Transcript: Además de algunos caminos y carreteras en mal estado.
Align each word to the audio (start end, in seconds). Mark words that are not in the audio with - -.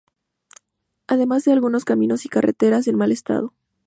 Además 1.05 1.43
de 1.45 1.51
algunos 1.51 1.85
caminos 1.85 2.25
y 2.25 2.29
carreteras 2.29 2.87
en 2.87 2.95
mal 2.97 3.11
estado. 3.11 3.53